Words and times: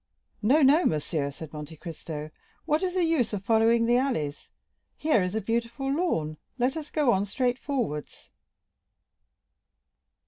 "No, 0.41 0.63
no, 0.63 0.83
monsieur," 0.83 1.29
said 1.29 1.53
Monte 1.53 1.77
Cristo. 1.77 2.31
"What 2.65 2.81
is 2.81 2.95
the 2.95 3.03
use 3.05 3.33
of 3.33 3.45
following 3.45 3.85
the 3.85 3.97
alleys? 3.97 4.49
Here 4.97 5.21
is 5.21 5.35
a 5.35 5.41
beautiful 5.41 5.93
lawn; 5.93 6.37
let 6.57 6.75
us 6.75 6.89
go 6.89 7.11
on 7.11 7.27
straight 7.27 7.59
forwards." 7.59 8.31